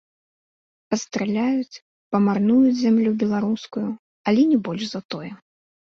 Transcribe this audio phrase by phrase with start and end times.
[0.93, 1.81] Пастраляюць,
[2.15, 3.87] памарнуюць зямлю беларускую,
[4.33, 5.31] але не больш за тое.